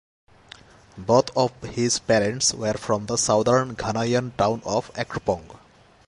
Both 0.97 1.29
of 1.37 1.51
his 1.61 1.99
parents 1.99 2.55
were 2.55 2.73
from 2.73 3.05
the 3.05 3.17
southern 3.17 3.75
Ghanaian 3.75 4.35
town 4.35 4.63
of 4.65 4.91
Akropong. 4.95 5.59